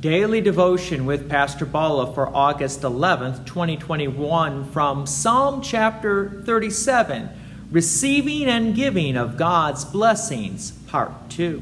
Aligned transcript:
Daily 0.00 0.40
devotion 0.40 1.06
with 1.06 1.28
Pastor 1.28 1.64
Bala 1.64 2.12
for 2.12 2.28
August 2.28 2.82
11th, 2.82 3.46
2021, 3.46 4.70
from 4.70 5.06
Psalm 5.06 5.60
chapter 5.60 6.42
37 6.44 7.30
Receiving 7.72 8.44
and 8.44 8.76
Giving 8.76 9.16
of 9.16 9.36
God's 9.36 9.84
Blessings, 9.84 10.70
Part 10.70 11.30
2. 11.30 11.60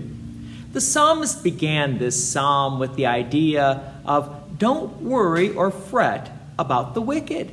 The 0.72 0.80
psalmist 0.82 1.42
began 1.42 1.96
this 1.96 2.28
psalm 2.28 2.78
with 2.78 2.96
the 2.96 3.06
idea 3.06 3.94
of 4.04 4.58
don't 4.58 5.00
worry 5.00 5.54
or 5.54 5.70
fret 5.70 6.30
about 6.58 6.92
the 6.92 7.00
wicked. 7.00 7.52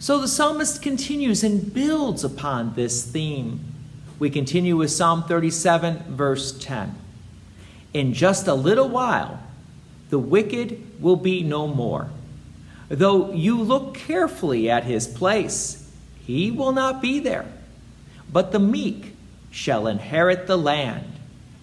So 0.00 0.20
the 0.20 0.26
psalmist 0.26 0.82
continues 0.82 1.44
and 1.44 1.72
builds 1.72 2.24
upon 2.24 2.74
this 2.74 3.04
theme. 3.04 3.60
We 4.18 4.30
continue 4.30 4.76
with 4.78 4.90
Psalm 4.90 5.22
37, 5.24 6.16
verse 6.16 6.58
10. 6.58 6.96
In 7.92 8.14
just 8.14 8.48
a 8.48 8.54
little 8.54 8.88
while, 8.88 9.38
the 10.10 10.18
wicked 10.18 11.00
will 11.00 11.16
be 11.16 11.42
no 11.42 11.66
more. 11.66 12.10
Though 12.88 13.32
you 13.32 13.62
look 13.62 13.94
carefully 13.94 14.68
at 14.68 14.84
his 14.84 15.06
place, 15.06 15.88
he 16.26 16.50
will 16.50 16.72
not 16.72 17.00
be 17.00 17.20
there. 17.20 17.46
But 18.32 18.52
the 18.52 18.58
meek 18.58 19.14
shall 19.50 19.86
inherit 19.86 20.46
the 20.46 20.58
land 20.58 21.06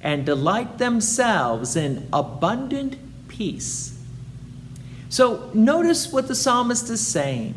and 0.02 0.26
delight 0.26 0.78
themselves 0.78 1.76
in 1.76 2.08
abundant 2.14 2.96
peace. 3.28 3.98
So 5.09 5.50
notice 5.54 6.12
what 6.12 6.28
the 6.28 6.36
psalmist 6.36 6.90
is 6.90 7.06
saying 7.06 7.56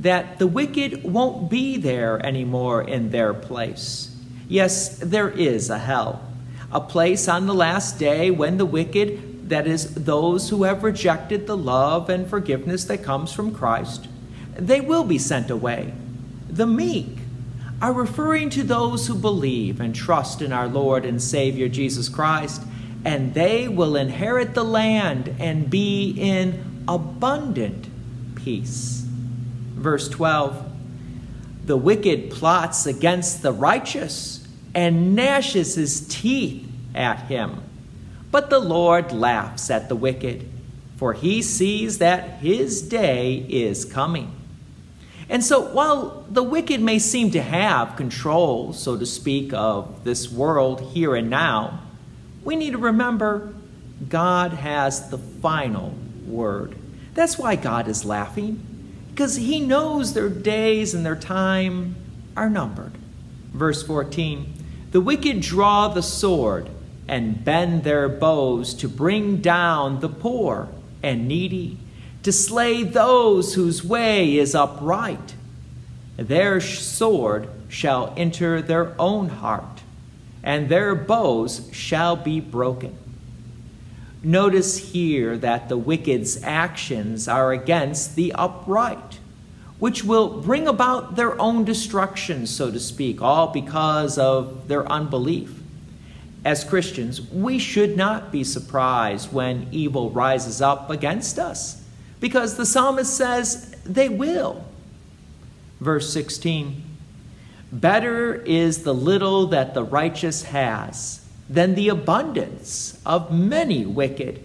that 0.00 0.38
the 0.38 0.46
wicked 0.46 1.04
won't 1.04 1.50
be 1.50 1.76
there 1.76 2.24
anymore 2.24 2.82
in 2.82 3.10
their 3.10 3.34
place. 3.34 4.16
Yes, 4.48 4.98
there 4.98 5.28
is 5.28 5.70
a 5.70 5.78
hell, 5.78 6.24
a 6.72 6.80
place 6.80 7.28
on 7.28 7.46
the 7.46 7.54
last 7.54 7.98
day 7.98 8.30
when 8.30 8.56
the 8.56 8.64
wicked 8.64 9.29
that 9.50 9.66
is, 9.66 9.94
those 9.94 10.48
who 10.48 10.62
have 10.62 10.82
rejected 10.82 11.46
the 11.46 11.56
love 11.56 12.08
and 12.08 12.28
forgiveness 12.28 12.84
that 12.84 13.02
comes 13.02 13.32
from 13.32 13.54
Christ, 13.54 14.08
they 14.56 14.80
will 14.80 15.04
be 15.04 15.18
sent 15.18 15.50
away. 15.50 15.92
The 16.48 16.66
meek 16.66 17.18
are 17.82 17.92
referring 17.92 18.50
to 18.50 18.62
those 18.62 19.06
who 19.06 19.14
believe 19.14 19.80
and 19.80 19.94
trust 19.94 20.42
in 20.42 20.52
our 20.52 20.68
Lord 20.68 21.04
and 21.04 21.22
Savior 21.22 21.68
Jesus 21.68 22.08
Christ, 22.08 22.62
and 23.04 23.32
they 23.34 23.68
will 23.68 23.96
inherit 23.96 24.54
the 24.54 24.64
land 24.64 25.34
and 25.38 25.70
be 25.70 26.14
in 26.18 26.84
abundant 26.86 27.86
peace. 28.34 29.04
Verse 29.74 30.08
12 30.08 30.70
The 31.64 31.76
wicked 31.76 32.30
plots 32.30 32.86
against 32.86 33.42
the 33.42 33.52
righteous 33.52 34.46
and 34.74 35.14
gnashes 35.14 35.74
his 35.74 36.06
teeth 36.08 36.68
at 36.94 37.22
him. 37.22 37.62
But 38.30 38.50
the 38.50 38.58
Lord 38.58 39.12
laughs 39.12 39.70
at 39.70 39.88
the 39.88 39.96
wicked, 39.96 40.48
for 40.96 41.12
he 41.12 41.42
sees 41.42 41.98
that 41.98 42.38
his 42.38 42.82
day 42.82 43.46
is 43.48 43.84
coming. 43.84 44.36
And 45.28 45.44
so, 45.44 45.60
while 45.72 46.24
the 46.28 46.42
wicked 46.42 46.80
may 46.80 46.98
seem 46.98 47.30
to 47.32 47.42
have 47.42 47.96
control, 47.96 48.72
so 48.72 48.96
to 48.96 49.06
speak, 49.06 49.52
of 49.52 50.04
this 50.04 50.30
world 50.30 50.80
here 50.92 51.14
and 51.14 51.30
now, 51.30 51.80
we 52.42 52.56
need 52.56 52.72
to 52.72 52.78
remember 52.78 53.54
God 54.08 54.52
has 54.52 55.10
the 55.10 55.18
final 55.18 55.94
word. 56.26 56.76
That's 57.14 57.38
why 57.38 57.56
God 57.56 57.86
is 57.86 58.04
laughing, 58.04 58.64
because 59.10 59.36
he 59.36 59.60
knows 59.60 60.14
their 60.14 60.28
days 60.28 60.94
and 60.94 61.04
their 61.04 61.16
time 61.16 61.96
are 62.36 62.50
numbered. 62.50 62.92
Verse 63.52 63.82
14 63.82 64.52
The 64.90 65.00
wicked 65.00 65.40
draw 65.40 65.88
the 65.88 66.02
sword 66.02 66.68
and 67.10 67.44
bend 67.44 67.82
their 67.82 68.08
bows 68.08 68.72
to 68.72 68.88
bring 68.88 69.38
down 69.38 69.98
the 69.98 70.08
poor 70.08 70.68
and 71.02 71.26
needy, 71.26 71.76
to 72.22 72.30
slay 72.30 72.84
those 72.84 73.54
whose 73.54 73.84
way 73.84 74.38
is 74.38 74.54
upright. 74.54 75.34
Their 76.16 76.60
sword 76.60 77.48
shall 77.68 78.14
enter 78.16 78.62
their 78.62 78.94
own 78.96 79.28
heart, 79.28 79.82
and 80.44 80.68
their 80.68 80.94
bows 80.94 81.68
shall 81.72 82.14
be 82.14 82.38
broken. 82.38 82.96
Notice 84.22 84.92
here 84.92 85.36
that 85.38 85.68
the 85.68 85.78
wicked's 85.78 86.40
actions 86.44 87.26
are 87.26 87.50
against 87.50 88.14
the 88.14 88.32
upright, 88.34 89.18
which 89.80 90.04
will 90.04 90.40
bring 90.42 90.68
about 90.68 91.16
their 91.16 91.40
own 91.40 91.64
destruction, 91.64 92.46
so 92.46 92.70
to 92.70 92.78
speak, 92.78 93.20
all 93.20 93.48
because 93.48 94.16
of 94.16 94.68
their 94.68 94.86
unbelief 94.86 95.56
as 96.44 96.64
Christians, 96.64 97.20
we 97.20 97.58
should 97.58 97.96
not 97.96 98.32
be 98.32 98.44
surprised 98.44 99.32
when 99.32 99.68
evil 99.72 100.10
rises 100.10 100.62
up 100.62 100.90
against 100.90 101.38
us, 101.38 101.82
because 102.18 102.56
the 102.56 102.66
psalmist 102.66 103.14
says 103.14 103.74
they 103.84 104.08
will. 104.08 104.64
Verse 105.80 106.12
16 106.12 106.82
Better 107.72 108.34
is 108.34 108.82
the 108.82 108.94
little 108.94 109.46
that 109.48 109.74
the 109.74 109.84
righteous 109.84 110.44
has 110.44 111.24
than 111.48 111.74
the 111.74 111.88
abundance 111.88 113.00
of 113.04 113.32
many 113.32 113.84
wicked. 113.84 114.42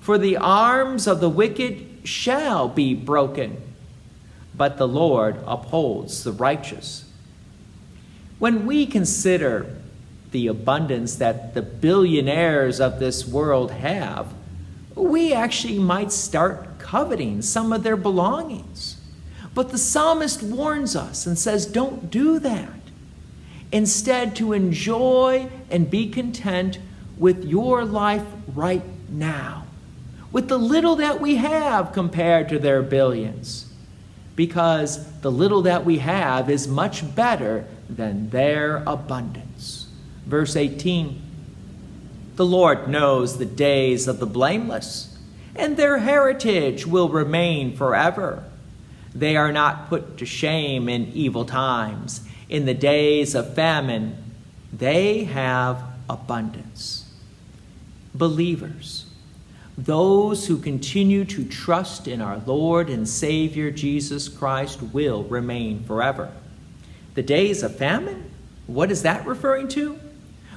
For 0.00 0.16
the 0.16 0.36
arms 0.36 1.06
of 1.06 1.20
the 1.20 1.28
wicked 1.28 1.86
shall 2.04 2.68
be 2.68 2.94
broken, 2.94 3.60
but 4.56 4.78
the 4.78 4.88
Lord 4.88 5.36
upholds 5.46 6.24
the 6.24 6.32
righteous. 6.32 7.04
When 8.38 8.64
we 8.64 8.86
consider 8.86 9.79
the 10.30 10.46
abundance 10.46 11.16
that 11.16 11.54
the 11.54 11.62
billionaires 11.62 12.80
of 12.80 12.98
this 12.98 13.26
world 13.26 13.70
have, 13.70 14.32
we 14.94 15.32
actually 15.32 15.78
might 15.78 16.12
start 16.12 16.78
coveting 16.78 17.42
some 17.42 17.72
of 17.72 17.82
their 17.82 17.96
belongings. 17.96 18.96
But 19.54 19.70
the 19.70 19.78
psalmist 19.78 20.42
warns 20.42 20.94
us 20.94 21.26
and 21.26 21.38
says, 21.38 21.66
don't 21.66 22.10
do 22.10 22.38
that. 22.38 22.70
Instead, 23.72 24.34
to 24.36 24.52
enjoy 24.52 25.48
and 25.70 25.90
be 25.90 26.08
content 26.08 26.78
with 27.18 27.44
your 27.44 27.84
life 27.84 28.24
right 28.54 28.82
now, 29.08 29.64
with 30.32 30.48
the 30.48 30.58
little 30.58 30.96
that 30.96 31.20
we 31.20 31.36
have 31.36 31.92
compared 31.92 32.48
to 32.48 32.58
their 32.58 32.82
billions. 32.82 33.72
Because 34.36 35.20
the 35.20 35.30
little 35.30 35.62
that 35.62 35.84
we 35.84 35.98
have 35.98 36.48
is 36.48 36.66
much 36.66 37.14
better 37.14 37.66
than 37.88 38.30
their 38.30 38.82
abundance. 38.86 39.49
Verse 40.26 40.56
18 40.56 41.20
The 42.36 42.46
Lord 42.46 42.88
knows 42.88 43.38
the 43.38 43.46
days 43.46 44.08
of 44.08 44.20
the 44.20 44.26
blameless, 44.26 45.18
and 45.56 45.76
their 45.76 45.98
heritage 45.98 46.86
will 46.86 47.08
remain 47.08 47.76
forever. 47.76 48.44
They 49.14 49.36
are 49.36 49.52
not 49.52 49.88
put 49.88 50.18
to 50.18 50.26
shame 50.26 50.88
in 50.88 51.08
evil 51.12 51.44
times. 51.44 52.26
In 52.48 52.64
the 52.64 52.74
days 52.74 53.34
of 53.34 53.54
famine, 53.54 54.16
they 54.72 55.24
have 55.24 55.82
abundance. 56.08 57.12
Believers, 58.14 59.06
those 59.78 60.46
who 60.46 60.58
continue 60.58 61.24
to 61.24 61.44
trust 61.44 62.06
in 62.06 62.20
our 62.20 62.38
Lord 62.44 62.90
and 62.90 63.08
Savior 63.08 63.70
Jesus 63.70 64.28
Christ 64.28 64.82
will 64.82 65.24
remain 65.24 65.84
forever. 65.84 66.32
The 67.14 67.22
days 67.22 67.62
of 67.62 67.76
famine, 67.76 68.30
what 68.66 68.90
is 68.90 69.02
that 69.02 69.26
referring 69.26 69.68
to? 69.68 69.98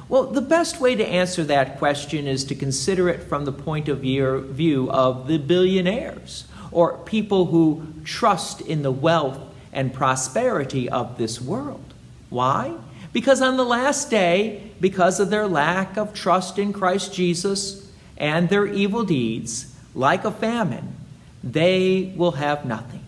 Well, 0.09 0.27
the 0.27 0.41
best 0.41 0.81
way 0.81 0.95
to 0.95 1.05
answer 1.05 1.43
that 1.45 1.77
question 1.77 2.27
is 2.27 2.43
to 2.45 2.55
consider 2.55 3.09
it 3.09 3.23
from 3.23 3.45
the 3.45 3.51
point 3.51 3.87
of 3.87 3.99
view 3.99 4.89
of 4.91 5.27
the 5.27 5.37
billionaires 5.37 6.45
or 6.71 6.97
people 6.99 7.45
who 7.45 7.87
trust 8.03 8.61
in 8.61 8.81
the 8.81 8.91
wealth 8.91 9.39
and 9.71 9.93
prosperity 9.93 10.89
of 10.89 11.17
this 11.17 11.39
world. 11.41 11.93
Why? 12.29 12.75
Because 13.11 13.41
on 13.41 13.57
the 13.57 13.65
last 13.65 14.09
day, 14.09 14.71
because 14.81 15.19
of 15.19 15.29
their 15.29 15.47
lack 15.47 15.97
of 15.97 16.13
trust 16.13 16.57
in 16.59 16.73
Christ 16.73 17.13
Jesus 17.13 17.91
and 18.17 18.49
their 18.49 18.65
evil 18.65 19.03
deeds, 19.03 19.73
like 19.95 20.25
a 20.25 20.31
famine, 20.31 20.95
they 21.43 22.13
will 22.15 22.31
have 22.31 22.65
nothing. 22.65 23.03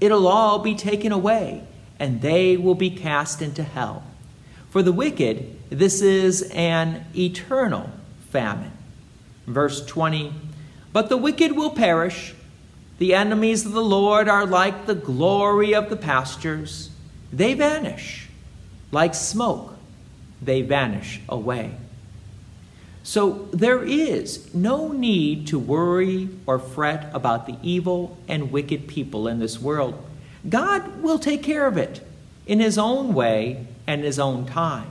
It'll 0.00 0.28
all 0.28 0.60
be 0.60 0.74
taken 0.74 1.10
away, 1.10 1.64
and 1.98 2.20
they 2.20 2.56
will 2.56 2.76
be 2.76 2.90
cast 2.90 3.42
into 3.42 3.64
hell. 3.64 4.04
For 4.70 4.82
the 4.82 4.92
wicked, 4.92 5.56
this 5.70 6.02
is 6.02 6.42
an 6.52 7.06
eternal 7.16 7.90
famine. 8.30 8.72
Verse 9.46 9.84
20 9.84 10.32
But 10.92 11.08
the 11.08 11.16
wicked 11.16 11.52
will 11.52 11.70
perish. 11.70 12.34
The 12.98 13.14
enemies 13.14 13.64
of 13.64 13.72
the 13.72 13.82
Lord 13.82 14.28
are 14.28 14.44
like 14.44 14.86
the 14.86 14.94
glory 14.94 15.74
of 15.74 15.88
the 15.88 15.96
pastures. 15.96 16.90
They 17.32 17.54
vanish. 17.54 18.28
Like 18.90 19.14
smoke, 19.14 19.76
they 20.42 20.62
vanish 20.62 21.20
away. 21.28 21.74
So 23.02 23.48
there 23.52 23.82
is 23.82 24.52
no 24.54 24.88
need 24.88 25.46
to 25.48 25.58
worry 25.58 26.28
or 26.46 26.58
fret 26.58 27.10
about 27.14 27.46
the 27.46 27.56
evil 27.62 28.18
and 28.26 28.50
wicked 28.50 28.86
people 28.86 29.28
in 29.28 29.38
this 29.38 29.60
world. 29.60 30.04
God 30.48 31.02
will 31.02 31.18
take 31.18 31.42
care 31.42 31.66
of 31.66 31.78
it 31.78 32.06
in 32.48 32.58
His 32.58 32.76
own 32.78 33.14
way 33.14 33.66
and 33.86 34.02
His 34.02 34.18
own 34.18 34.46
time. 34.46 34.90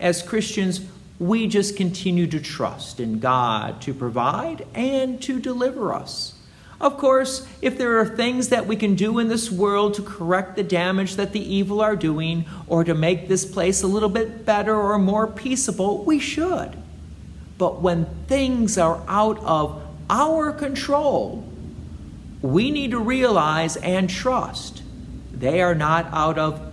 As 0.00 0.22
Christians, 0.22 0.80
we 1.20 1.46
just 1.46 1.76
continue 1.76 2.26
to 2.26 2.40
trust 2.40 2.98
in 2.98 3.20
God 3.20 3.80
to 3.82 3.94
provide 3.94 4.66
and 4.74 5.22
to 5.22 5.38
deliver 5.38 5.92
us. 5.92 6.34
Of 6.80 6.96
course, 6.96 7.46
if 7.60 7.76
there 7.76 7.98
are 7.98 8.06
things 8.06 8.50
that 8.50 8.66
we 8.66 8.76
can 8.76 8.94
do 8.94 9.18
in 9.18 9.26
this 9.26 9.50
world 9.50 9.94
to 9.94 10.02
correct 10.02 10.54
the 10.54 10.62
damage 10.62 11.16
that 11.16 11.32
the 11.32 11.54
evil 11.54 11.80
are 11.80 11.96
doing 11.96 12.44
or 12.68 12.84
to 12.84 12.94
make 12.94 13.26
this 13.26 13.44
place 13.44 13.82
a 13.82 13.88
little 13.88 14.08
bit 14.08 14.46
better 14.46 14.76
or 14.76 14.96
more 14.96 15.26
peaceable, 15.26 16.04
we 16.04 16.20
should. 16.20 16.76
But 17.58 17.82
when 17.82 18.06
things 18.28 18.78
are 18.78 19.02
out 19.08 19.38
of 19.40 19.82
our 20.08 20.52
control, 20.52 21.44
we 22.40 22.70
need 22.70 22.92
to 22.92 23.00
realize 23.00 23.76
and 23.76 24.08
trust 24.08 24.82
they 25.32 25.60
are 25.62 25.74
not 25.74 26.06
out 26.12 26.38
of 26.38 26.72